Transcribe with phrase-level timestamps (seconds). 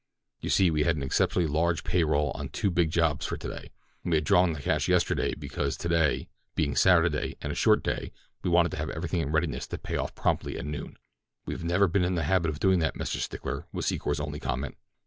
[0.39, 3.69] You see, we had an exceptionally large pay roll on two big jobs for today,
[4.03, 8.11] and we had drawn the cash yesterday because today, being Saturday, and a short day,
[8.41, 10.97] we wanted to have everything in readiness to pay off promptly at noon."
[11.45, 13.17] "We've never been in the habit of doing that, Mr.
[13.17, 14.75] Stickler," was Secor's only comment.